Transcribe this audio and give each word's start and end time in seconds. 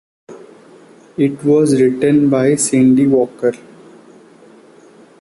It 1.15 1.43
was 1.43 1.79
written 1.79 2.27
by 2.31 2.55
Cindy 2.55 3.05
Walker. 3.05 3.53